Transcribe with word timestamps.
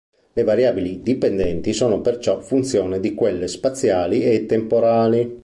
Le 0.33 0.43
variabili 0.43 1.03
dipendenti 1.03 1.73
sono 1.73 2.01
perciò 2.01 2.41
funzione 2.41 2.99
di 2.99 3.13
quelle 3.13 3.47
spaziali 3.47 4.23
e 4.23 4.47
temporali. 4.47 5.37